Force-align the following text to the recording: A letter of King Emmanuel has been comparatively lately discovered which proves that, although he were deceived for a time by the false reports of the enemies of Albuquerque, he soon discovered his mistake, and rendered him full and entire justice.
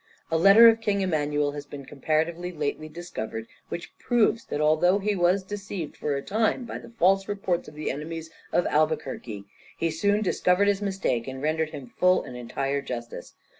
A 0.31 0.35
letter 0.39 0.67
of 0.67 0.81
King 0.81 1.01
Emmanuel 1.01 1.51
has 1.51 1.67
been 1.67 1.85
comparatively 1.85 2.51
lately 2.51 2.89
discovered 2.89 3.45
which 3.69 3.95
proves 3.99 4.45
that, 4.45 4.59
although 4.59 4.97
he 4.97 5.15
were 5.15 5.37
deceived 5.37 5.95
for 5.95 6.15
a 6.15 6.23
time 6.23 6.65
by 6.65 6.79
the 6.79 6.89
false 6.89 7.27
reports 7.27 7.67
of 7.67 7.75
the 7.75 7.91
enemies 7.91 8.31
of 8.51 8.65
Albuquerque, 8.65 9.45
he 9.77 9.91
soon 9.91 10.23
discovered 10.23 10.67
his 10.67 10.81
mistake, 10.81 11.27
and 11.27 11.43
rendered 11.43 11.69
him 11.69 11.85
full 11.99 12.23
and 12.23 12.35
entire 12.35 12.81
justice. 12.81 13.35